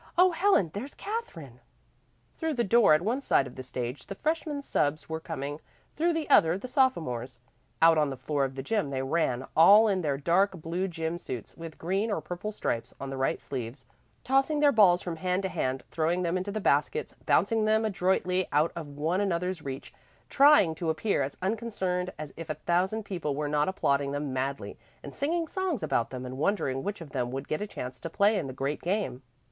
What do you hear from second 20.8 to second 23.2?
appear as unconcerned as if a thousand